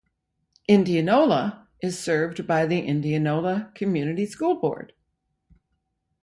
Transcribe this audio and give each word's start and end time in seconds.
Indianola 0.67 1.67
is 1.79 1.99
served 2.03 2.47
by 2.47 2.65
the 2.65 2.79
Indianola 2.81 3.71
Community 3.75 4.25
School 4.25 4.55
District. 4.59 4.93